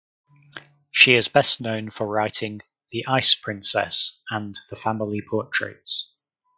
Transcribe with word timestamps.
She 0.89 1.13
is 1.13 1.27
best 1.27 1.61
known 1.61 1.91
for 1.91 2.07
writing 2.07 2.61
"The 2.89 3.05
Ice 3.05 3.35
Princess" 3.35 4.19
and 4.31 4.57
The 4.71 4.75
Family 4.75 5.21
Portraits. 5.21 6.15